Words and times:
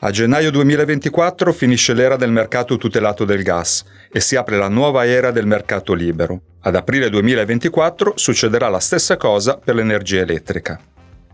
A 0.00 0.12
gennaio 0.12 0.52
2024 0.52 1.52
finisce 1.52 1.92
l'era 1.92 2.14
del 2.14 2.30
mercato 2.30 2.76
tutelato 2.76 3.24
del 3.24 3.42
gas 3.42 3.82
e 4.12 4.20
si 4.20 4.36
apre 4.36 4.56
la 4.56 4.68
nuova 4.68 5.04
era 5.04 5.32
del 5.32 5.44
mercato 5.44 5.92
libero. 5.92 6.40
Ad 6.60 6.76
aprile 6.76 7.10
2024 7.10 8.12
succederà 8.14 8.68
la 8.68 8.78
stessa 8.78 9.16
cosa 9.16 9.56
per 9.56 9.74
l'energia 9.74 10.20
elettrica. 10.20 10.78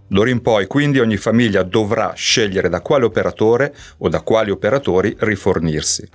D'ora 0.07 0.31
in 0.31 0.41
poi 0.41 0.67
quindi 0.67 0.99
ogni 0.99 1.19
famiglia 1.19 1.63
dovrà 1.63 2.15
scegliere 2.15 2.71
da 2.71 2.81
quale 2.81 3.05
operatore 3.05 3.75
o 3.99 4.09
da 4.09 4.23
quali 4.23 4.51
operatori 4.51 5.15
rifornirsi. 5.19 6.09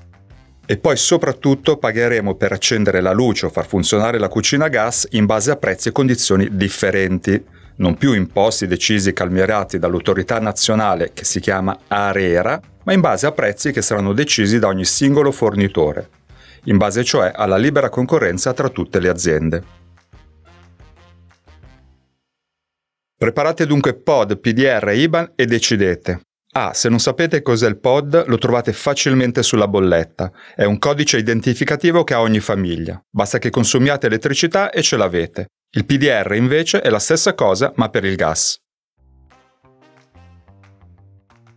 E 0.66 0.78
poi 0.78 0.98
soprattutto 0.98 1.78
pagheremo 1.78 2.34
per 2.34 2.52
accendere 2.52 3.00
la 3.00 3.12
luce 3.12 3.46
o 3.46 3.50
far 3.50 3.68
funzionare 3.68 4.18
la 4.18 4.28
cucina 4.28 4.66
a 4.66 4.70
gas 4.70 5.08
in 5.12 5.28
base 5.28 5.52
a 5.52 5.56
prezzi 5.56 5.90
e 5.90 5.92
condizioni 5.92 6.48
differenti 6.52 7.46
non 7.80 7.96
più 7.96 8.14
imposti 8.14 8.68
decisi 8.68 9.10
e 9.10 9.14
calmierati 9.14 9.80
dall'autorità 9.80 10.40
nazionale 10.40 11.12
che 11.14 11.26
si 11.26 11.40
chiama 11.40 11.78
ARERA, 11.88 12.62
ma 12.84 12.94
in 12.94 13.02
base 13.02 13.26
a 13.26 13.32
prezzi 13.32 13.72
che 13.72 13.82
saranno 13.82 14.14
decisi 14.14 14.60
da 14.60 14.68
ogni 14.68 14.86
singolo 14.86 15.32
fornitore, 15.32 16.10
in 16.66 16.78
base 16.78 17.04
cioè 17.04 17.32
alla 17.34 17.58
libera 17.58 17.90
concorrenza 17.90 18.54
tra 18.54 18.70
tutte 18.70 19.00
le 19.00 19.10
aziende. 19.10 19.64
Preparate 23.16 23.66
dunque 23.66 23.96
POD, 23.96 24.40
PDR 24.40 24.92
IBAN 24.94 25.34
e 25.36 25.46
decidete. 25.46 26.22
Ah, 26.52 26.74
se 26.74 26.90
non 26.90 27.00
sapete 27.00 27.42
cos'è 27.42 27.68
il 27.68 27.78
POD, 27.78 28.24
lo 28.28 28.38
trovate 28.38 28.74
facilmente 28.74 29.44
sulla 29.44 29.68
bolletta. 29.68 30.32
È 30.56 30.64
un 30.64 30.80
codice 30.80 31.18
identificativo 31.18 32.04
che 32.04 32.14
ha 32.14 32.22
ogni 32.22 32.40
famiglia. 32.40 33.00
Basta 33.10 33.38
che 33.38 33.50
consumiate 33.50 34.08
elettricità 34.08 34.72
e 34.72 34.82
ce 34.82 34.98
l'avete. 34.98 35.48
Il 35.72 35.86
PDR 35.86 36.34
invece 36.34 36.82
è 36.82 36.90
la 36.90 36.98
stessa 36.98 37.36
cosa 37.36 37.72
ma 37.76 37.90
per 37.90 38.04
il 38.04 38.16
gas. 38.16 38.60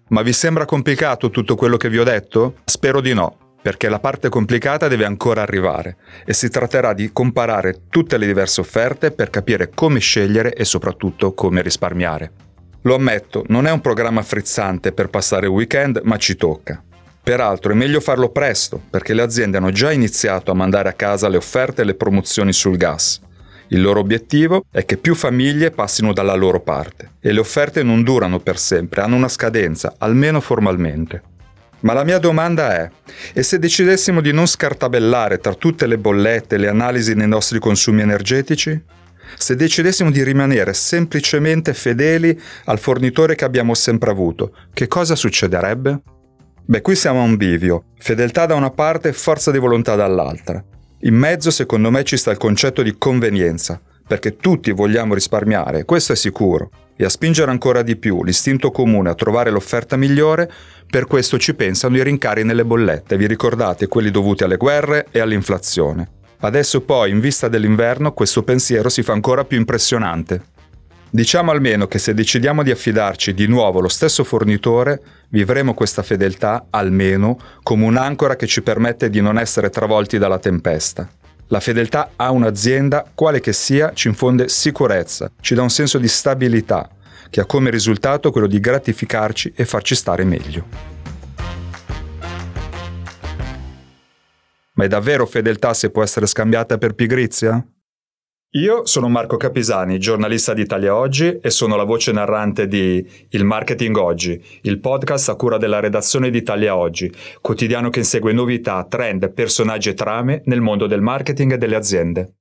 Ma 0.08 0.20
vi 0.20 0.34
sembra 0.34 0.66
complicato 0.66 1.30
tutto 1.30 1.54
quello 1.56 1.78
che 1.78 1.88
vi 1.88 1.98
ho 1.98 2.04
detto? 2.04 2.56
Spero 2.66 3.00
di 3.00 3.14
no, 3.14 3.56
perché 3.62 3.88
la 3.88 4.00
parte 4.00 4.28
complicata 4.28 4.86
deve 4.86 5.06
ancora 5.06 5.40
arrivare 5.40 5.96
e 6.26 6.34
si 6.34 6.50
tratterà 6.50 6.92
di 6.92 7.10
comparare 7.10 7.84
tutte 7.88 8.18
le 8.18 8.26
diverse 8.26 8.60
offerte 8.60 9.12
per 9.12 9.30
capire 9.30 9.70
come 9.74 9.98
scegliere 9.98 10.52
e 10.52 10.66
soprattutto 10.66 11.32
come 11.32 11.62
risparmiare. 11.62 12.32
Lo 12.82 12.96
ammetto, 12.96 13.44
non 13.48 13.66
è 13.66 13.70
un 13.70 13.80
programma 13.80 14.20
frizzante 14.20 14.92
per 14.92 15.08
passare 15.08 15.46
il 15.46 15.52
weekend, 15.52 16.02
ma 16.04 16.18
ci 16.18 16.36
tocca. 16.36 16.84
Peraltro 17.22 17.72
è 17.72 17.74
meglio 17.74 18.00
farlo 18.00 18.28
presto, 18.28 18.78
perché 18.90 19.14
le 19.14 19.22
aziende 19.22 19.56
hanno 19.56 19.70
già 19.70 19.90
iniziato 19.90 20.50
a 20.50 20.54
mandare 20.54 20.90
a 20.90 20.94
casa 20.94 21.28
le 21.28 21.38
offerte 21.38 21.80
e 21.80 21.86
le 21.86 21.94
promozioni 21.94 22.52
sul 22.52 22.76
gas 22.76 23.30
il 23.72 23.80
loro 23.80 24.00
obiettivo 24.00 24.66
è 24.70 24.84
che 24.84 24.98
più 24.98 25.14
famiglie 25.14 25.70
passino 25.70 26.12
dalla 26.12 26.34
loro 26.34 26.60
parte 26.60 27.12
e 27.20 27.32
le 27.32 27.40
offerte 27.40 27.82
non 27.82 28.02
durano 28.02 28.38
per 28.38 28.58
sempre, 28.58 29.00
hanno 29.00 29.16
una 29.16 29.28
scadenza, 29.28 29.94
almeno 29.96 30.40
formalmente. 30.42 31.22
Ma 31.80 31.94
la 31.94 32.04
mia 32.04 32.18
domanda 32.18 32.76
è, 32.76 32.90
e 33.32 33.42
se 33.42 33.58
decidessimo 33.58 34.20
di 34.20 34.30
non 34.30 34.46
scartabellare 34.46 35.38
tra 35.38 35.54
tutte 35.54 35.86
le 35.86 35.96
bollette 35.96 36.54
e 36.54 36.58
le 36.58 36.68
analisi 36.68 37.14
nei 37.14 37.26
nostri 37.26 37.58
consumi 37.58 38.02
energetici? 38.02 38.80
Se 39.38 39.56
decidessimo 39.56 40.10
di 40.10 40.22
rimanere 40.22 40.74
semplicemente 40.74 41.72
fedeli 41.72 42.38
al 42.66 42.78
fornitore 42.78 43.34
che 43.34 43.46
abbiamo 43.46 43.72
sempre 43.72 44.10
avuto, 44.10 44.54
che 44.74 44.86
cosa 44.86 45.16
succederebbe? 45.16 46.02
Beh, 46.64 46.82
qui 46.82 46.94
siamo 46.94 47.20
a 47.20 47.24
un 47.24 47.36
bivio, 47.36 47.84
fedeltà 47.96 48.44
da 48.44 48.54
una 48.54 48.70
parte 48.70 49.08
e 49.08 49.12
forza 49.14 49.50
di 49.50 49.58
volontà 49.58 49.94
dall'altra. 49.96 50.62
In 51.04 51.16
mezzo 51.16 51.50
secondo 51.50 51.90
me 51.90 52.04
ci 52.04 52.16
sta 52.16 52.30
il 52.30 52.36
concetto 52.36 52.80
di 52.80 52.94
convenienza, 52.96 53.80
perché 54.06 54.36
tutti 54.36 54.70
vogliamo 54.70 55.14
risparmiare, 55.14 55.84
questo 55.84 56.12
è 56.12 56.16
sicuro, 56.16 56.70
e 56.94 57.04
a 57.04 57.08
spingere 57.08 57.50
ancora 57.50 57.82
di 57.82 57.96
più 57.96 58.22
l'istinto 58.22 58.70
comune 58.70 59.10
a 59.10 59.16
trovare 59.16 59.50
l'offerta 59.50 59.96
migliore, 59.96 60.48
per 60.88 61.06
questo 61.06 61.38
ci 61.38 61.54
pensano 61.54 61.96
i 61.96 62.04
rincari 62.04 62.44
nelle 62.44 62.64
bollette, 62.64 63.16
vi 63.16 63.26
ricordate 63.26 63.88
quelli 63.88 64.12
dovuti 64.12 64.44
alle 64.44 64.56
guerre 64.56 65.06
e 65.10 65.18
all'inflazione. 65.18 66.08
Adesso 66.38 66.82
poi, 66.82 67.10
in 67.10 67.18
vista 67.18 67.48
dell'inverno, 67.48 68.12
questo 68.12 68.44
pensiero 68.44 68.88
si 68.88 69.02
fa 69.02 69.12
ancora 69.12 69.44
più 69.44 69.58
impressionante. 69.58 70.40
Diciamo 71.14 71.50
almeno 71.50 71.88
che 71.88 71.98
se 71.98 72.14
decidiamo 72.14 72.62
di 72.62 72.70
affidarci 72.70 73.34
di 73.34 73.46
nuovo 73.46 73.80
allo 73.80 73.90
stesso 73.90 74.24
fornitore, 74.24 75.02
vivremo 75.28 75.74
questa 75.74 76.02
fedeltà 76.02 76.68
almeno 76.70 77.38
come 77.62 77.84
un'ancora 77.84 78.34
che 78.34 78.46
ci 78.46 78.62
permette 78.62 79.10
di 79.10 79.20
non 79.20 79.38
essere 79.38 79.68
travolti 79.68 80.16
dalla 80.16 80.38
tempesta. 80.38 81.06
La 81.48 81.60
fedeltà 81.60 82.12
a 82.16 82.30
un'azienda, 82.30 83.04
quale 83.14 83.40
che 83.40 83.52
sia, 83.52 83.92
ci 83.92 84.08
infonde 84.08 84.48
sicurezza, 84.48 85.30
ci 85.42 85.54
dà 85.54 85.60
un 85.60 85.68
senso 85.68 85.98
di 85.98 86.08
stabilità, 86.08 86.88
che 87.28 87.42
ha 87.42 87.44
come 87.44 87.68
risultato 87.68 88.30
quello 88.30 88.46
di 88.46 88.58
gratificarci 88.58 89.52
e 89.54 89.66
farci 89.66 89.94
stare 89.94 90.24
meglio. 90.24 90.64
Ma 94.72 94.84
è 94.84 94.88
davvero 94.88 95.26
fedeltà 95.26 95.74
se 95.74 95.90
può 95.90 96.02
essere 96.02 96.24
scambiata 96.24 96.78
per 96.78 96.94
pigrizia? 96.94 97.62
Io 98.54 98.84
sono 98.84 99.08
Marco 99.08 99.38
Capisani, 99.38 99.98
giornalista 99.98 100.52
di 100.52 100.60
Italia 100.60 100.94
Oggi 100.94 101.38
e 101.40 101.48
sono 101.48 101.74
la 101.74 101.84
voce 101.84 102.12
narrante 102.12 102.68
di 102.68 103.02
Il 103.30 103.46
Marketing 103.46 103.96
Oggi, 103.96 104.38
il 104.64 104.78
podcast 104.78 105.30
a 105.30 105.36
cura 105.36 105.56
della 105.56 105.80
redazione 105.80 106.28
di 106.28 106.36
Italia 106.36 106.76
Oggi, 106.76 107.10
quotidiano 107.40 107.88
che 107.88 108.00
insegue 108.00 108.34
novità, 108.34 108.84
trend, 108.86 109.32
personaggi 109.32 109.88
e 109.88 109.94
trame 109.94 110.42
nel 110.44 110.60
mondo 110.60 110.86
del 110.86 111.00
marketing 111.00 111.52
e 111.52 111.56
delle 111.56 111.76
aziende. 111.76 112.34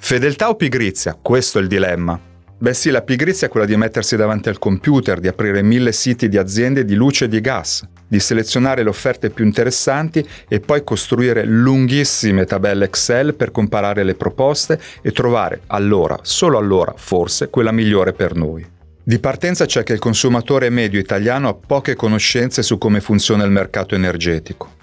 Fedeltà 0.00 0.48
o 0.48 0.56
pigrizia? 0.56 1.16
Questo 1.22 1.60
è 1.60 1.62
il 1.62 1.68
dilemma. 1.68 2.18
Beh 2.58 2.74
sì, 2.74 2.90
la 2.90 3.02
pigrizia 3.02 3.46
è 3.46 3.50
quella 3.50 3.66
di 3.66 3.76
mettersi 3.76 4.16
davanti 4.16 4.48
al 4.48 4.58
computer, 4.58 5.20
di 5.20 5.28
aprire 5.28 5.62
mille 5.62 5.92
siti 5.92 6.28
di 6.28 6.38
aziende 6.38 6.84
di 6.84 6.96
luce 6.96 7.26
e 7.26 7.28
di 7.28 7.40
gas, 7.40 7.88
di 8.12 8.20
selezionare 8.20 8.82
le 8.82 8.90
offerte 8.90 9.30
più 9.30 9.42
interessanti 9.42 10.22
e 10.46 10.60
poi 10.60 10.84
costruire 10.84 11.46
lunghissime 11.46 12.44
tabelle 12.44 12.84
Excel 12.84 13.32
per 13.32 13.50
comparare 13.50 14.04
le 14.04 14.14
proposte 14.14 14.78
e 15.00 15.12
trovare 15.12 15.62
allora, 15.68 16.18
solo 16.20 16.58
allora, 16.58 16.92
forse, 16.94 17.48
quella 17.48 17.72
migliore 17.72 18.12
per 18.12 18.34
noi. 18.34 18.68
Di 19.02 19.18
partenza 19.18 19.64
c'è 19.64 19.82
che 19.82 19.94
il 19.94 19.98
consumatore 19.98 20.68
medio 20.68 21.00
italiano 21.00 21.48
ha 21.48 21.54
poche 21.54 21.94
conoscenze 21.94 22.62
su 22.62 22.76
come 22.76 23.00
funziona 23.00 23.44
il 23.44 23.50
mercato 23.50 23.94
energetico. 23.94 24.74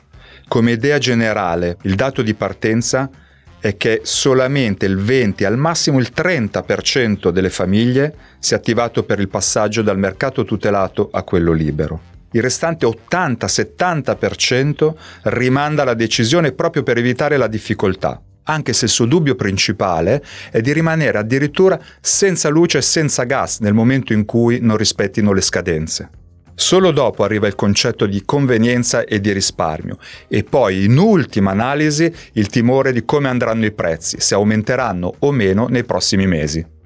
Come 0.47 0.71
idea 0.71 0.97
generale, 0.97 1.77
il 1.83 1.93
dato 1.93 2.23
di 2.23 2.33
partenza 2.33 3.11
è 3.59 3.77
che 3.77 4.01
solamente 4.05 4.87
il 4.87 4.97
20 4.97 5.45
al 5.45 5.55
massimo 5.55 5.99
il 5.99 6.09
30% 6.15 7.29
delle 7.29 7.51
famiglie 7.51 8.15
si 8.39 8.55
è 8.55 8.57
attivato 8.57 9.03
per 9.03 9.19
il 9.19 9.29
passaggio 9.29 9.83
dal 9.83 9.99
mercato 9.99 10.43
tutelato 10.45 11.09
a 11.11 11.21
quello 11.21 11.51
libero. 11.51 12.17
Il 12.31 12.41
restante 12.41 12.85
80-70% 12.85 14.93
rimanda 15.23 15.83
la 15.83 15.95
decisione 15.95 16.51
proprio 16.51 16.83
per 16.83 16.97
evitare 16.97 17.37
la 17.37 17.47
difficoltà, 17.47 18.21
anche 18.43 18.73
se 18.73 18.85
il 18.85 18.91
suo 18.91 19.05
dubbio 19.05 19.33
principale 19.35 20.23
è 20.51 20.61
di 20.61 20.71
rimanere 20.73 21.17
addirittura 21.17 21.79
senza 21.99 22.49
luce 22.49 22.77
e 22.79 22.83
senza 22.83 23.23
gas 23.23 23.59
nel 23.59 23.73
momento 23.73 24.13
in 24.13 24.25
cui 24.25 24.59
non 24.61 24.77
rispettino 24.77 25.33
le 25.33 25.41
scadenze. 25.41 26.09
Solo 26.53 26.91
dopo 26.91 27.23
arriva 27.23 27.47
il 27.47 27.55
concetto 27.55 28.05
di 28.05 28.21
convenienza 28.25 29.05
e 29.05 29.19
di 29.21 29.31
risparmio 29.31 29.97
e 30.27 30.43
poi 30.43 30.83
in 30.83 30.97
ultima 30.97 31.51
analisi 31.51 32.13
il 32.33 32.47
timore 32.47 32.91
di 32.91 33.05
come 33.05 33.29
andranno 33.29 33.65
i 33.65 33.71
prezzi, 33.71 34.19
se 34.19 34.33
aumenteranno 34.33 35.15
o 35.19 35.31
meno 35.31 35.67
nei 35.67 35.85
prossimi 35.85 36.27
mesi. 36.27 36.77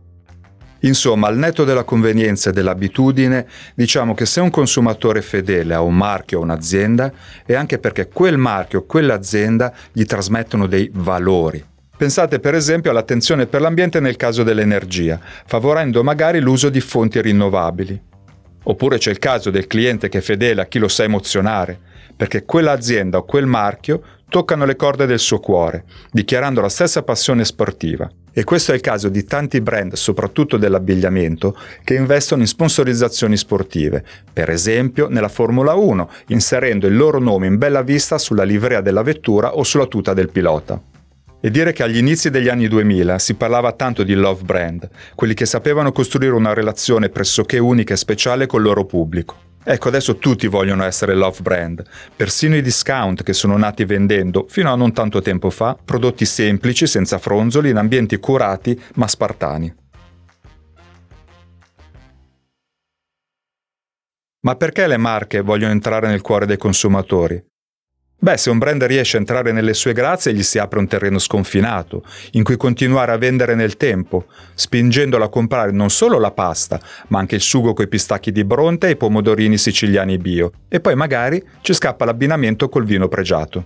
Insomma, 0.86 1.28
al 1.28 1.38
netto 1.38 1.64
della 1.64 1.84
convenienza 1.84 2.50
e 2.50 2.54
dell'abitudine, 2.54 3.48
diciamo 3.74 4.14
che 4.14 4.26
se 4.26 4.42
un 4.42 4.50
consumatore 4.50 5.22
fedele 5.22 5.74
a 5.74 5.82
un 5.82 5.96
marchio 5.96 6.40
o 6.40 6.42
un'azienda 6.42 7.12
è 7.46 7.54
anche 7.54 7.80
perché 7.80 8.10
quel 8.10 8.38
marchio 8.38 8.80
o 8.80 8.86
quell'azienda 8.86 9.74
gli 9.94 10.04
trasmettono 10.04 10.68
dei 10.68 10.90
valori. 10.94 11.64
Pensate 11.96 12.40
per 12.40 12.54
esempio 12.54 12.92
all'attenzione 12.92 13.46
per 13.46 13.62
l'ambiente 13.62 14.02
nel 14.02 14.18
caso 14.18 14.44
dell'energia, 14.44 15.22
favorendo 15.46 16.04
magari 16.04 16.40
l'uso 16.40 16.68
di 16.68 16.82
fonti 16.82 17.22
rinnovabili. 17.22 18.02
Oppure 18.64 18.98
c'è 18.98 19.12
il 19.12 19.20
caso 19.20 19.50
del 19.52 19.68
cliente 19.68 20.10
che 20.10 20.18
è 20.18 20.22
fedele 20.22 20.62
a 20.62 20.66
chi 20.66 20.80
lo 20.80 20.90
sa 20.90 21.04
emozionare, 21.04 21.80
perché 22.16 22.44
quell'azienda 22.44 23.20
o 23.20 23.24
quel 23.24 23.46
marchio 23.46 24.02
toccano 24.28 24.66
le 24.66 24.76
corde 24.76 25.06
del 25.06 25.20
suo 25.20 25.40
cuore, 25.40 25.86
dichiarando 26.12 26.60
la 26.60 26.70
stessa 26.70 27.04
passione 27.04 27.46
sportiva. 27.46 28.10
E 28.36 28.44
questo 28.44 28.72
è 28.72 28.76
il 28.76 28.82
caso 28.82 29.10
di 29.10 29.26
tanti 29.26 29.62
brand, 29.62 29.94
soprattutto 29.94 30.58
dell'abbigliamento, 30.58 31.56
che 31.84 31.94
investono 31.94 32.42
in 32.42 32.48
sponsorizzazioni 32.48 33.38
sportive, 33.38 34.04
per 34.34 34.50
esempio 34.50 35.08
nella 35.08 35.30
Formula 35.30 35.76
1, 35.76 36.10
inserendo 36.28 36.88
il 36.88 36.98
loro 36.98 37.20
nome 37.20 37.46
in 37.46 37.60
bella 37.60 37.84
vista 37.84 38.18
sulla 38.18 38.44
livrea 38.44 38.82
della 38.82 39.04
vettura 39.04 39.56
o 39.56 39.64
sulla 39.64 39.86
tuta 39.86 40.16
del 40.16 40.30
pilota. 40.30 40.82
E 41.40 41.52
dire 41.52 41.74
che 41.74 41.84
agli 41.84 41.98
inizi 41.98 42.32
degli 42.32 42.48
anni 42.50 42.68
2000 42.68 43.20
si 43.20 43.36
parlava 43.36 43.74
tanto 43.74 44.02
di 44.02 44.14
love 44.16 44.44
brand, 44.44 44.90
quelli 45.14 45.36
che 45.36 45.46
sapevano 45.46 45.92
costruire 45.92 46.34
una 46.34 46.54
relazione 46.54 47.10
pressoché 47.10 47.60
unica 47.60 47.94
e 47.94 47.98
speciale 47.98 48.48
col 48.48 48.64
loro 48.64 48.86
pubblico. 48.86 49.36
Ecco, 49.66 49.88
adesso 49.88 50.18
tutti 50.18 50.48
vogliono 50.48 50.84
essere 50.84 51.16
love 51.16 51.40
brand, 51.42 51.84
persino 52.16 52.56
i 52.58 52.62
discount 52.62 53.24
che 53.24 53.32
sono 53.32 53.58
nati 53.58 53.86
vendendo, 53.86 54.46
fino 54.50 54.72
a 54.72 54.76
non 54.76 54.92
tanto 54.92 55.22
tempo 55.22 55.50
fa, 55.50 55.78
prodotti 55.84 56.26
semplici, 56.26 56.86
senza 56.86 57.18
fronzoli, 57.18 57.70
in 57.70 57.78
ambienti 57.78 58.18
curati 58.18 58.80
ma 58.96 59.08
spartani. 59.08 59.74
Ma 64.42 64.56
perché 64.58 64.88
le 64.88 64.98
marche 64.98 65.40
vogliono 65.40 65.72
entrare 65.72 66.08
nel 66.08 66.20
cuore 66.20 66.46
dei 66.46 66.58
consumatori? 66.58 67.42
Beh, 68.24 68.38
se 68.38 68.50
un 68.50 68.58
brand 68.58 68.82
riesce 68.82 69.18
a 69.18 69.20
entrare 69.20 69.52
nelle 69.52 69.74
sue 69.74 69.92
grazie, 69.92 70.34
gli 70.34 70.44
si 70.44 70.58
apre 70.58 70.80
un 70.80 70.88
terreno 70.88 71.20
sconfinato, 71.20 72.06
in 72.32 72.44
cui 72.44 72.56
continuare 72.56 73.12
a 73.12 73.18
vendere 73.18 73.54
nel 73.54 73.76
tempo, 73.76 74.28
spingendolo 74.54 75.26
a 75.26 75.30
comprare 75.30 75.72
non 75.72 75.90
solo 75.90 76.18
la 76.20 76.32
pasta, 76.32 76.80
ma 77.08 77.20
anche 77.20 77.36
il 77.36 77.42
sugo 77.42 77.74
coi 77.74 77.90
pistacchi 77.90 78.32
di 78.32 78.46
Bronte 78.46 78.88
e 78.88 78.92
i 78.92 78.96
pomodorini 78.96 79.58
siciliani 79.58 80.18
bio, 80.20 80.54
e 80.70 80.80
poi 80.80 80.96
magari 80.96 81.44
ci 81.60 81.74
scappa 81.74 82.06
l'abbinamento 82.06 82.70
col 82.70 82.86
vino 82.86 83.10
pregiato. 83.10 83.66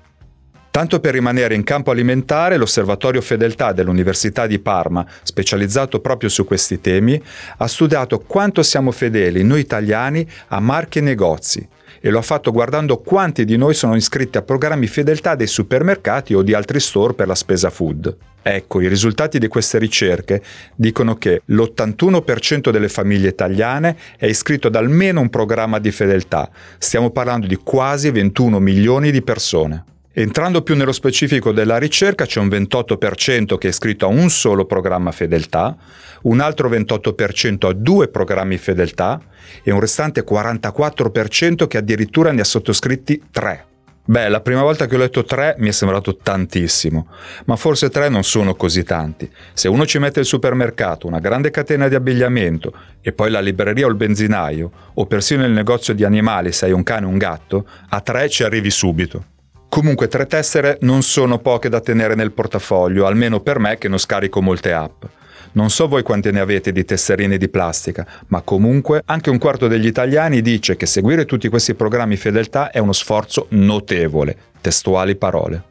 Tanto 0.78 1.00
per 1.00 1.14
rimanere 1.14 1.56
in 1.56 1.64
campo 1.64 1.90
alimentare, 1.90 2.56
l'Osservatorio 2.56 3.20
Fedeltà 3.20 3.72
dell'Università 3.72 4.46
di 4.46 4.60
Parma, 4.60 5.04
specializzato 5.24 6.00
proprio 6.02 6.30
su 6.30 6.46
questi 6.46 6.80
temi, 6.80 7.20
ha 7.58 7.68
studiato 7.68 8.20
quanto 8.20 8.62
siamo 8.62 8.92
fedeli 8.92 9.44
noi 9.44 9.62
italiani 9.62 10.30
a 10.50 10.60
marchi 10.60 11.00
e 11.00 11.02
negozi 11.02 11.68
e 12.00 12.12
lo 12.12 12.20
ha 12.20 12.22
fatto 12.22 12.52
guardando 12.52 13.00
quanti 13.00 13.44
di 13.44 13.58
noi 13.58 13.74
sono 13.74 13.96
iscritti 13.96 14.38
a 14.38 14.44
programmi 14.44 14.86
fedeltà 14.86 15.34
dei 15.34 15.48
supermercati 15.48 16.36
o 16.36 16.44
di 16.44 16.54
altri 16.54 16.80
store 16.80 17.16
per 17.16 17.26
la 17.26 17.34
spesa 17.34 17.72
food. 17.72 18.16
Ecco, 18.44 18.80
i 18.80 18.88
risultati 18.88 19.40
di 19.40 19.48
queste 19.48 19.80
ricerche 19.80 20.44
dicono 20.76 21.16
che 21.16 21.42
l'81% 21.46 22.70
delle 22.70 22.90
famiglie 22.90 23.30
italiane 23.30 23.98
è 24.16 24.28
iscritto 24.28 24.68
ad 24.68 24.76
almeno 24.76 25.22
un 25.22 25.32
programma 25.32 25.80
di 25.80 25.90
fedeltà. 25.90 26.48
Stiamo 26.78 27.10
parlando 27.10 27.48
di 27.48 27.56
quasi 27.64 28.12
21 28.12 28.60
milioni 28.60 29.10
di 29.10 29.24
persone. 29.24 29.84
Entrando 30.20 30.64
più 30.64 30.76
nello 30.76 30.94
specifico 30.94 31.52
della 31.52 31.78
ricerca, 31.78 32.26
c'è 32.26 32.40
un 32.40 32.48
28% 32.48 33.56
che 33.60 33.68
è 33.68 33.70
iscritto 33.70 34.08
a 34.08 34.10
un 34.10 34.32
solo 34.32 34.66
programma 34.66 35.12
fedeltà, 35.12 35.78
un 36.24 36.40
altro 36.40 36.68
28% 36.72 37.68
a 37.68 37.74
due 37.74 38.08
programmi 38.08 38.58
fedeltà 38.58 39.22
e 39.62 39.70
un 39.70 39.80
restante 39.80 40.26
44% 40.26 41.68
che 41.68 41.78
addirittura 41.78 42.32
ne 42.32 42.42
ha 42.42 42.46
sottoscritti 42.46 43.26
tre. 43.30 43.66
Beh, 44.06 44.28
la 44.30 44.42
prima 44.42 44.64
volta 44.64 44.88
che 44.88 44.96
ho 44.96 44.98
letto 44.98 45.24
tre 45.24 45.54
mi 45.60 45.68
è 45.68 45.72
sembrato 45.72 46.16
tantissimo, 46.16 47.10
ma 47.46 47.56
forse 47.56 47.92
tre 47.92 48.10
non 48.10 48.24
sono 48.24 48.56
così 48.56 48.84
tanti. 48.84 49.30
Se 49.54 49.68
uno 49.68 49.86
ci 49.86 50.00
mette 50.00 50.22
il 50.22 50.26
supermercato, 50.26 51.06
una 51.06 51.20
grande 51.20 51.52
catena 51.52 51.88
di 51.88 51.94
abbigliamento 51.94 52.74
e 53.02 53.12
poi 53.12 53.30
la 53.30 53.40
libreria 53.40 53.86
o 53.86 53.90
il 53.90 53.96
benzinaio, 53.96 54.72
o 54.96 55.06
persino 55.06 55.46
il 55.46 55.52
negozio 55.52 55.94
di 55.94 56.04
animali 56.04 56.52
se 56.54 56.66
hai 56.66 56.72
un 56.72 56.82
cane 56.82 57.06
o 57.06 57.10
un 57.10 57.20
gatto, 57.20 57.68
a 57.90 58.02
tre 58.02 58.28
ci 58.30 58.42
arrivi 58.42 58.72
subito. 58.72 59.36
Comunque 59.78 60.08
tre 60.08 60.26
tessere 60.26 60.80
non 60.82 61.04
sono 61.04 61.38
poche 61.38 61.70
da 61.70 61.80
tenere 61.80 62.16
nel 62.16 62.32
portafoglio, 62.32 63.06
almeno 63.06 63.42
per 63.42 63.60
me 63.60 63.78
che 63.78 63.88
non 63.88 64.00
scarico 64.00 64.42
molte 64.42 64.74
app. 64.74 65.04
Non 65.52 65.70
so 65.70 65.88
voi 65.88 66.02
quante 66.02 66.32
ne 66.32 66.40
avete 66.40 66.72
di 66.72 66.84
tesserine 66.84 67.38
di 67.38 67.48
plastica, 67.48 68.04
ma 68.30 68.42
comunque 68.42 69.04
anche 69.06 69.30
un 69.30 69.38
quarto 69.38 69.68
degli 69.68 69.86
italiani 69.86 70.42
dice 70.42 70.78
che 70.78 70.88
seguire 70.88 71.26
tutti 71.26 71.48
questi 71.48 71.76
programmi 71.76 72.16
fedeltà 72.16 72.72
è 72.72 72.80
uno 72.80 72.92
sforzo 72.92 73.46
notevole. 73.50 74.36
Testuali 74.62 75.16
parole. 75.16 75.62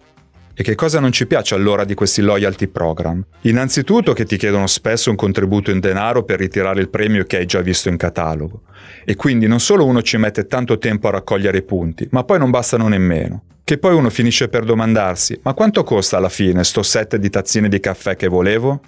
E 0.59 0.63
che 0.63 0.75
cosa 0.75 1.01
non 1.01 1.13
ci 1.13 1.27
piace 1.27 1.55
allora 1.55 1.85
di 1.85 1.93
questi 1.93 2.23
loyalty 2.23 2.69
program? 2.69 3.23
Innanzitutto 3.43 4.15
che 4.15 4.25
ti 4.25 4.39
chiedono 4.39 4.67
spesso 4.67 5.11
un 5.11 5.17
contributo 5.17 5.71
in 5.71 5.81
denaro 5.81 6.23
per 6.23 6.39
ritirare 6.39 6.81
il 6.81 6.89
premio 6.89 7.25
che 7.25 7.37
hai 7.37 7.45
già 7.45 7.61
visto 7.61 7.91
in 7.91 7.99
catalogo. 7.99 8.63
E 9.05 9.17
quindi 9.17 9.47
non 9.47 9.61
solo 9.61 9.85
uno 9.85 10.01
ci 10.01 10.17
mette 10.17 10.47
tanto 10.47 10.79
tempo 10.79 11.09
a 11.09 11.11
raccogliere 11.11 11.59
i 11.59 11.63
punti, 11.63 12.09
ma 12.11 12.25
poi 12.25 12.39
non 12.39 12.49
bastano 12.49 12.89
nemmeno. 12.89 13.43
Che 13.63 13.77
poi 13.77 13.95
uno 13.95 14.09
finisce 14.09 14.49
per 14.49 14.65
domandarsi, 14.65 15.39
ma 15.43 15.53
quanto 15.53 15.83
costa 15.83 16.17
alla 16.17 16.31
fine 16.31 16.65
sto 16.65 16.83
set 16.83 17.17
di 17.17 17.29
tazzine 17.29 17.69
di 17.69 17.79
caffè 17.79 18.17
che 18.17 18.29
volevo? 18.29 18.81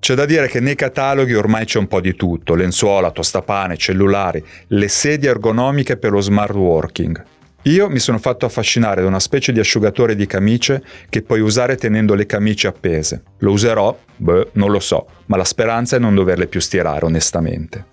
C'è 0.00 0.14
da 0.14 0.26
dire 0.26 0.48
che 0.48 0.58
nei 0.58 0.74
cataloghi 0.74 1.34
ormai 1.34 1.64
c'è 1.64 1.78
un 1.78 1.86
po' 1.86 2.00
di 2.00 2.16
tutto, 2.16 2.56
lenzuola, 2.56 3.12
tostapane, 3.12 3.76
cellulari, 3.76 4.44
le 4.66 4.88
sedie 4.88 5.30
ergonomiche 5.30 5.96
per 5.96 6.10
lo 6.10 6.20
smart 6.20 6.54
working. 6.54 7.24
Io 7.66 7.88
mi 7.88 7.98
sono 7.98 8.18
fatto 8.18 8.44
affascinare 8.44 9.00
da 9.00 9.08
una 9.08 9.20
specie 9.20 9.50
di 9.50 9.58
asciugatore 9.58 10.14
di 10.14 10.26
camicie 10.26 10.82
che 11.08 11.22
puoi 11.22 11.40
usare 11.40 11.76
tenendo 11.76 12.12
le 12.14 12.26
camicie 12.26 12.68
appese. 12.68 13.22
Lo 13.38 13.52
userò? 13.52 13.98
Beh, 14.16 14.48
non 14.52 14.70
lo 14.70 14.80
so, 14.80 15.06
ma 15.26 15.38
la 15.38 15.44
speranza 15.44 15.96
è 15.96 15.98
non 15.98 16.14
doverle 16.14 16.46
più 16.46 16.60
stirare 16.60 17.06
onestamente. 17.06 17.86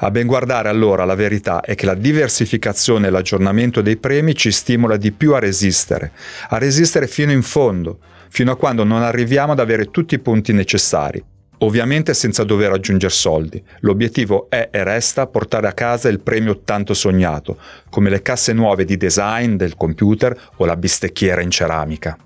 A 0.00 0.10
ben 0.10 0.26
guardare 0.26 0.68
allora 0.68 1.06
la 1.06 1.14
verità 1.14 1.62
è 1.62 1.74
che 1.74 1.86
la 1.86 1.94
diversificazione 1.94 3.06
e 3.06 3.10
l'aggiornamento 3.10 3.80
dei 3.80 3.96
premi 3.96 4.34
ci 4.34 4.52
stimola 4.52 4.98
di 4.98 5.10
più 5.10 5.32
a 5.32 5.38
resistere, 5.38 6.12
a 6.50 6.58
resistere 6.58 7.06
fino 7.06 7.32
in 7.32 7.42
fondo, 7.42 8.00
fino 8.28 8.52
a 8.52 8.56
quando 8.56 8.84
non 8.84 9.02
arriviamo 9.02 9.52
ad 9.52 9.58
avere 9.58 9.90
tutti 9.90 10.16
i 10.16 10.20
punti 10.20 10.52
necessari, 10.52 11.24
ovviamente 11.58 12.14
senza 12.14 12.44
dover 12.44 12.72
aggiungere 12.72 13.12
soldi. 13.12 13.62
L'obiettivo 13.80 14.46
è 14.48 14.68
e 14.70 14.84
resta 14.84 15.26
portare 15.26 15.68
a 15.68 15.72
casa 15.72 16.08
il 16.08 16.20
premio 16.20 16.60
tanto 16.60 16.94
sognato, 16.94 17.58
come 17.90 18.10
le 18.10 18.22
casse 18.22 18.52
nuove 18.52 18.84
di 18.84 18.96
design 18.96 19.54
del 19.54 19.76
computer 19.76 20.36
o 20.56 20.64
la 20.64 20.76
bistecchiera 20.76 21.40
in 21.40 21.50
ceramica. 21.50 22.16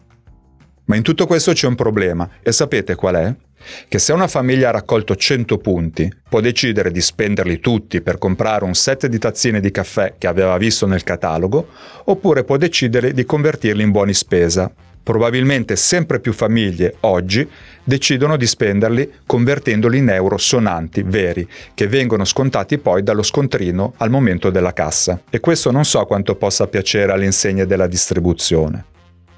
Ma 0.84 0.96
in 0.96 1.02
tutto 1.02 1.26
questo 1.26 1.52
c'è 1.52 1.66
un 1.66 1.74
problema, 1.74 2.28
e 2.42 2.52
sapete 2.52 2.94
qual 2.94 3.14
è? 3.14 3.34
che 3.88 3.98
se 3.98 4.12
una 4.12 4.26
famiglia 4.26 4.68
ha 4.68 4.72
raccolto 4.72 5.14
100 5.14 5.58
punti, 5.58 6.12
può 6.28 6.40
decidere 6.40 6.90
di 6.90 7.00
spenderli 7.00 7.60
tutti 7.60 8.00
per 8.00 8.18
comprare 8.18 8.64
un 8.64 8.74
set 8.74 9.06
di 9.06 9.18
tazzine 9.18 9.60
di 9.60 9.70
caffè 9.70 10.14
che 10.18 10.26
aveva 10.26 10.56
visto 10.56 10.86
nel 10.86 11.04
catalogo, 11.04 11.68
oppure 12.04 12.44
può 12.44 12.56
decidere 12.56 13.12
di 13.12 13.24
convertirli 13.24 13.82
in 13.82 13.90
buoni 13.90 14.14
spesa. 14.14 14.70
Probabilmente 15.02 15.74
sempre 15.74 16.20
più 16.20 16.32
famiglie 16.32 16.94
oggi 17.00 17.48
decidono 17.82 18.36
di 18.36 18.46
spenderli 18.46 19.10
convertendoli 19.26 19.98
in 19.98 20.08
euro 20.10 20.38
sonanti, 20.38 21.02
veri, 21.02 21.46
che 21.74 21.88
vengono 21.88 22.24
scontati 22.24 22.78
poi 22.78 23.02
dallo 23.02 23.22
scontrino 23.22 23.94
al 23.96 24.10
momento 24.10 24.50
della 24.50 24.72
cassa. 24.72 25.20
E 25.28 25.40
questo 25.40 25.72
non 25.72 25.84
so 25.84 26.04
quanto 26.04 26.36
possa 26.36 26.68
piacere 26.68 27.10
alle 27.10 27.24
insegne 27.24 27.66
della 27.66 27.86
distribuzione 27.86 28.84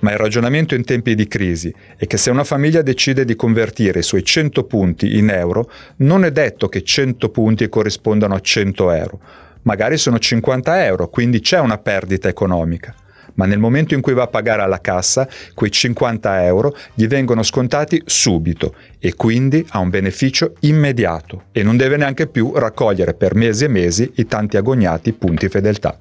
ma 0.05 0.12
il 0.12 0.19
ragionamento 0.19 0.75
in 0.75 0.84
tempi 0.84 1.14
di 1.14 1.26
crisi 1.26 1.75
è 1.96 2.06
che 2.06 2.19
se 2.19 2.28
una 2.28 2.44
famiglia 2.44 2.82
decide 2.82 3.25
di 3.25 3.34
convertire 3.34 4.00
i 4.00 4.02
suoi 4.02 4.22
100 4.22 4.64
punti 4.64 5.16
in 5.16 5.31
euro, 5.31 5.70
non 5.99 6.26
è 6.26 6.31
detto 6.31 6.69
che 6.69 6.84
100 6.84 7.31
punti 7.31 7.70
corrispondano 7.70 8.34
a 8.34 8.40
100 8.40 8.90
euro. 8.93 9.20
Magari 9.62 9.96
sono 9.96 10.19
50 10.19 10.84
euro, 10.84 11.08
quindi 11.08 11.40
c'è 11.40 11.58
una 11.58 11.78
perdita 11.78 12.28
economica. 12.28 12.94
Ma 13.34 13.46
nel 13.46 13.58
momento 13.58 13.94
in 13.94 14.00
cui 14.00 14.14
va 14.14 14.25
a 14.25 14.28
pagare 14.28 14.62
alla 14.62 14.81
cassa, 14.81 15.28
quei 15.54 15.70
50 15.70 16.44
euro 16.44 16.76
gli 16.94 17.06
vengono 17.06 17.42
scontati 17.42 18.02
subito 18.04 18.75
e 18.98 19.14
quindi 19.14 19.64
ha 19.70 19.78
un 19.78 19.90
beneficio 19.90 20.54
immediato 20.60 21.44
e 21.52 21.62
non 21.62 21.76
deve 21.76 21.96
neanche 21.96 22.26
più 22.26 22.52
raccogliere 22.54 23.14
per 23.14 23.34
mesi 23.34 23.64
e 23.64 23.69
mesi 23.69 24.10
i 24.16 24.26
tanti 24.26 24.56
agognati 24.56 25.12
punti 25.12 25.49
fedeltà. 25.49 25.99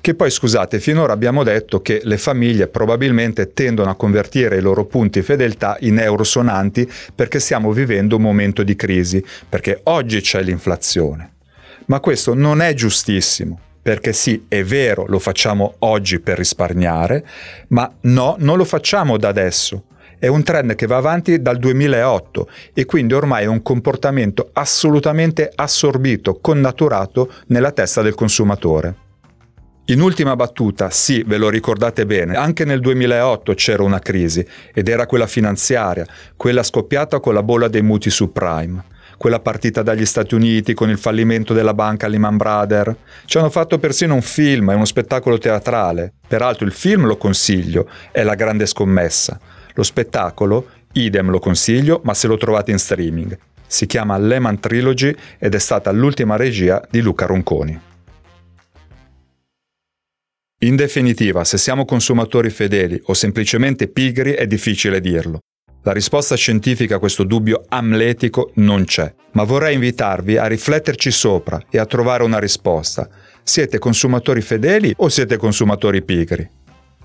Che 0.00 0.14
poi 0.14 0.30
scusate, 0.30 0.78
finora 0.78 1.12
abbiamo 1.12 1.42
detto 1.42 1.82
che 1.82 2.00
le 2.04 2.18
famiglie 2.18 2.68
probabilmente 2.68 3.52
tendono 3.52 3.90
a 3.90 3.96
convertire 3.96 4.56
i 4.56 4.60
loro 4.60 4.86
punti 4.86 5.22
fedeltà 5.22 5.76
in 5.80 5.98
euro 5.98 6.24
sonanti 6.24 6.90
perché 7.14 7.40
stiamo 7.40 7.72
vivendo 7.72 8.16
un 8.16 8.22
momento 8.22 8.62
di 8.62 8.76
crisi, 8.76 9.22
perché 9.48 9.80
oggi 9.84 10.20
c'è 10.20 10.40
l'inflazione. 10.42 11.32
Ma 11.86 12.00
questo 12.00 12.34
non 12.34 12.62
è 12.62 12.72
giustissimo, 12.74 13.60
perché 13.88 14.12
sì, 14.12 14.44
è 14.48 14.62
vero, 14.64 15.06
lo 15.08 15.18
facciamo 15.18 15.76
oggi 15.78 16.20
per 16.20 16.36
risparmiare, 16.36 17.26
ma 17.68 17.90
no, 18.02 18.36
non 18.38 18.58
lo 18.58 18.66
facciamo 18.66 19.16
da 19.16 19.28
adesso. 19.28 19.84
È 20.18 20.26
un 20.26 20.42
trend 20.42 20.74
che 20.74 20.86
va 20.86 20.98
avanti 20.98 21.40
dal 21.40 21.56
2008 21.56 22.50
e 22.74 22.84
quindi 22.84 23.14
ormai 23.14 23.44
è 23.44 23.46
un 23.46 23.62
comportamento 23.62 24.50
assolutamente 24.52 25.50
assorbito, 25.54 26.38
connaturato 26.38 27.32
nella 27.46 27.72
testa 27.72 28.02
del 28.02 28.14
consumatore. 28.14 28.94
In 29.86 30.02
ultima 30.02 30.36
battuta, 30.36 30.90
sì, 30.90 31.24
ve 31.26 31.38
lo 31.38 31.48
ricordate 31.48 32.04
bene, 32.04 32.36
anche 32.36 32.66
nel 32.66 32.80
2008 32.80 33.54
c'era 33.54 33.82
una 33.84 34.00
crisi 34.00 34.46
ed 34.74 34.88
era 34.88 35.06
quella 35.06 35.26
finanziaria, 35.26 36.06
quella 36.36 36.62
scoppiata 36.62 37.20
con 37.20 37.32
la 37.32 37.42
bolla 37.42 37.68
dei 37.68 37.80
mutui 37.80 38.10
subprime, 38.10 38.84
quella 39.18 39.40
partita 39.40 39.82
dagli 39.82 40.06
Stati 40.06 40.34
Uniti 40.34 40.72
con 40.72 40.88
il 40.88 40.96
fallimento 40.96 41.52
della 41.52 41.74
banca 41.74 42.06
Lehman 42.06 42.38
Brothers. 42.38 42.96
Ci 43.26 43.36
hanno 43.36 43.50
fatto 43.50 43.78
persino 43.78 44.14
un 44.14 44.22
film, 44.22 44.70
è 44.70 44.74
uno 44.74 44.86
spettacolo 44.86 45.36
teatrale. 45.36 46.14
Peraltro 46.26 46.64
il 46.64 46.72
film 46.72 47.04
lo 47.04 47.18
consiglio, 47.18 47.90
è 48.10 48.22
La 48.22 48.36
grande 48.36 48.64
scommessa. 48.64 49.38
Lo 49.74 49.82
spettacolo, 49.82 50.68
idem 50.92 51.28
lo 51.28 51.40
consiglio, 51.40 52.00
ma 52.04 52.14
se 52.14 52.28
lo 52.28 52.38
trovate 52.38 52.70
in 52.70 52.78
streaming. 52.78 53.36
Si 53.66 53.86
chiama 53.86 54.16
Lehman 54.16 54.60
Trilogy 54.60 55.14
ed 55.38 55.54
è 55.54 55.58
stata 55.58 55.90
l'ultima 55.90 56.36
regia 56.36 56.80
di 56.88 57.00
Luca 57.00 57.26
Ronconi. 57.26 57.78
In 60.60 60.74
definitiva, 60.74 61.44
se 61.44 61.58
siamo 61.58 61.84
consumatori 61.84 62.50
fedeli 62.50 63.00
o 63.04 63.14
semplicemente 63.14 63.88
pigri 63.88 64.32
è 64.32 64.46
difficile 64.46 65.00
dirlo. 65.00 65.40
La 65.88 65.94
risposta 65.94 66.36
scientifica 66.36 66.96
a 66.96 66.98
questo 66.98 67.24
dubbio 67.24 67.64
amletico 67.66 68.50
non 68.56 68.84
c'è, 68.84 69.10
ma 69.32 69.44
vorrei 69.44 69.72
invitarvi 69.72 70.36
a 70.36 70.44
rifletterci 70.44 71.10
sopra 71.10 71.62
e 71.70 71.78
a 71.78 71.86
trovare 71.86 72.24
una 72.24 72.38
risposta. 72.38 73.08
Siete 73.42 73.78
consumatori 73.78 74.42
fedeli 74.42 74.92
o 74.98 75.08
siete 75.08 75.38
consumatori 75.38 76.02
pigri? 76.02 76.46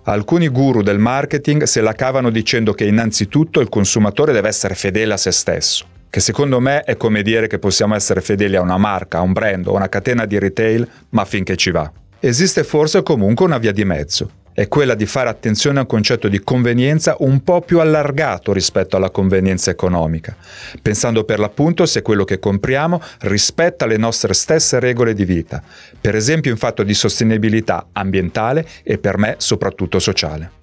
Alcuni 0.03 0.49
guru 0.49 0.81
del 0.81 0.99
marketing 0.99 1.63
se 1.63 1.79
la 1.79 1.93
cavano 1.93 2.29
dicendo 2.29 2.73
che 2.73 2.83
innanzitutto 2.83 3.61
il 3.61 3.69
consumatore 3.69 4.33
deve 4.33 4.49
essere 4.49 4.75
fedele 4.75 5.13
a 5.13 5.17
se 5.17 5.31
stesso. 5.31 5.85
che 6.09 6.19
secondo 6.19 6.59
me 6.59 6.81
è 6.81 6.97
come 6.97 7.21
dire 7.21 7.47
che 7.47 7.59
possiamo 7.59 7.95
essere 7.95 8.19
fedeli 8.19 8.57
a 8.57 8.61
una 8.61 8.77
marca, 8.77 9.19
a 9.19 9.21
un 9.21 9.31
brand 9.31 9.65
o 9.65 9.71
a 9.71 9.77
una 9.77 9.87
catena 9.87 10.25
di 10.25 10.37
retail, 10.37 10.85
ma 11.11 11.23
finché 11.23 11.55
ci 11.55 11.71
va. 11.71 11.89
Esiste 12.19 12.65
forse 12.65 13.01
comunque 13.01 13.45
una 13.45 13.59
via 13.59 13.71
di 13.71 13.85
mezzo, 13.85 14.29
è 14.53 14.67
quella 14.67 14.95
di 14.95 15.05
fare 15.05 15.29
attenzione 15.29 15.79
a 15.79 15.81
un 15.81 15.87
concetto 15.87 16.27
di 16.27 16.39
convenienza 16.41 17.15
un 17.19 17.43
po' 17.43 17.61
più 17.61 17.79
allargato 17.79 18.53
rispetto 18.53 18.95
alla 18.95 19.09
convenienza 19.09 19.71
economica, 19.71 20.35
pensando 20.81 21.23
per 21.23 21.39
l'appunto 21.39 21.85
se 21.85 22.01
quello 22.01 22.23
che 22.23 22.39
compriamo 22.39 23.01
rispetta 23.21 23.85
le 23.85 23.97
nostre 23.97 24.33
stesse 24.33 24.79
regole 24.79 25.13
di 25.13 25.25
vita, 25.25 25.61
per 25.99 26.15
esempio 26.15 26.51
in 26.51 26.57
fatto 26.57 26.83
di 26.83 26.93
sostenibilità 26.93 27.87
ambientale 27.91 28.67
e 28.83 28.97
per 28.97 29.17
me 29.17 29.35
soprattutto 29.37 29.99
sociale. 29.99 30.61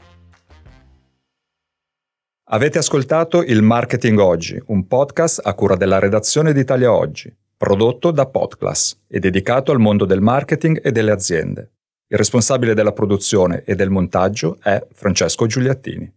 Avete 2.52 2.78
ascoltato 2.78 3.42
il 3.42 3.62
Marketing 3.62 4.18
Oggi, 4.18 4.61
un 4.66 4.87
podcast 4.88 5.40
a 5.44 5.54
cura 5.54 5.76
della 5.76 5.99
redazione 5.99 6.52
di 6.52 6.61
Italia 6.61 6.92
Oggi 6.92 7.32
prodotto 7.61 8.11
da 8.11 8.25
Podclass 8.25 9.00
e 9.06 9.18
dedicato 9.18 9.70
al 9.70 9.78
mondo 9.78 10.06
del 10.06 10.23
marketing 10.23 10.80
e 10.82 10.92
delle 10.92 11.11
aziende. 11.11 11.79
Il 12.12 12.18
responsabile 12.18 12.74
della 12.74 12.90
produzione 12.90 13.62
e 13.64 13.76
del 13.76 13.88
montaggio 13.88 14.58
è 14.60 14.84
Francesco 14.94 15.46
Giuliattini. 15.46 16.12